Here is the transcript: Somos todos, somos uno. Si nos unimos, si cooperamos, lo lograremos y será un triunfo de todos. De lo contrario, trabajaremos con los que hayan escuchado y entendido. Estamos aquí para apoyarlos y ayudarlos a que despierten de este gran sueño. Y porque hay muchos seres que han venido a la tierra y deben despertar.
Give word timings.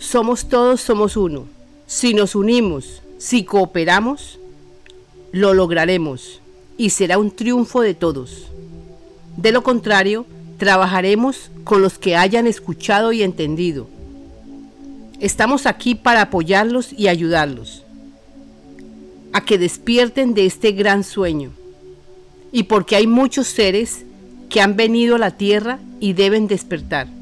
Somos 0.00 0.48
todos, 0.48 0.80
somos 0.80 1.14
uno. 1.18 1.44
Si 1.86 2.14
nos 2.14 2.34
unimos, 2.34 3.02
si 3.18 3.44
cooperamos, 3.44 4.38
lo 5.30 5.52
lograremos 5.52 6.40
y 6.78 6.88
será 6.88 7.18
un 7.18 7.30
triunfo 7.30 7.82
de 7.82 7.92
todos. 7.92 8.46
De 9.36 9.52
lo 9.52 9.62
contrario, 9.62 10.24
trabajaremos 10.56 11.50
con 11.64 11.82
los 11.82 11.98
que 11.98 12.16
hayan 12.16 12.46
escuchado 12.46 13.12
y 13.12 13.22
entendido. 13.22 13.88
Estamos 15.20 15.66
aquí 15.66 15.94
para 15.94 16.22
apoyarlos 16.22 16.94
y 16.94 17.08
ayudarlos 17.08 17.84
a 19.34 19.44
que 19.44 19.58
despierten 19.58 20.32
de 20.32 20.46
este 20.46 20.72
gran 20.72 21.04
sueño. 21.04 21.50
Y 22.52 22.62
porque 22.64 22.96
hay 22.96 23.06
muchos 23.06 23.48
seres 23.48 24.06
que 24.48 24.62
han 24.62 24.76
venido 24.76 25.16
a 25.16 25.18
la 25.20 25.36
tierra 25.36 25.78
y 26.00 26.14
deben 26.14 26.48
despertar. 26.48 27.19